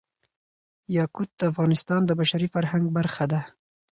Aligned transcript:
یاقوت 0.97 1.29
د 1.39 1.41
افغانستان 1.51 2.01
د 2.05 2.11
بشري 2.19 2.47
فرهنګ 2.53 2.85
برخه 2.97 3.25
ده. 3.31 3.41